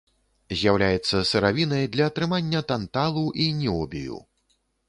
[0.61, 4.17] З'яўляецца сыравінай для атрымання танталу і ніобію.